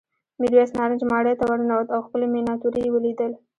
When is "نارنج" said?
0.77-1.01